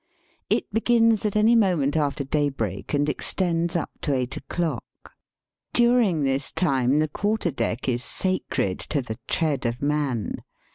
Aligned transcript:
It 0.49 0.65
begins 0.73 1.25
at 1.25 1.35
any 1.35 1.55
moment 1.55 1.95
after 1.95 2.23
daybreak, 2.23 2.95
and 2.95 3.07
extends 3.07 3.75
up 3.75 3.91
to 4.01 4.15
eight 4.15 4.35
o'clock. 4.35 4.83
During 5.75 6.23
this 6.23 6.51
time 6.51 6.97
the 6.97 7.07
quarter 7.07 7.51
deck 7.51 7.87
is 7.87 8.03
sacred 8.03 8.79
to 8.79 9.03
the 9.03 9.19
tread 9.27 9.63
of 9.67 9.79
man. 9.79 10.37